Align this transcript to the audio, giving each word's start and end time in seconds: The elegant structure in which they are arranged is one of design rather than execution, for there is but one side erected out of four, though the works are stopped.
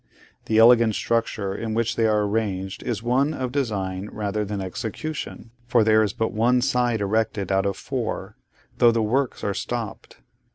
The 0.45 0.57
elegant 0.57 0.95
structure 0.95 1.53
in 1.53 1.75
which 1.75 1.95
they 1.95 2.07
are 2.07 2.23
arranged 2.25 2.81
is 2.81 3.03
one 3.03 3.35
of 3.35 3.51
design 3.51 4.09
rather 4.11 4.43
than 4.43 4.59
execution, 4.59 5.51
for 5.67 5.83
there 5.83 6.01
is 6.01 6.11
but 6.11 6.33
one 6.33 6.63
side 6.63 7.01
erected 7.01 7.51
out 7.51 7.67
of 7.67 7.77
four, 7.77 8.35
though 8.79 8.91
the 8.91 9.03
works 9.03 9.43
are 9.43 9.53
stopped. 9.53 10.17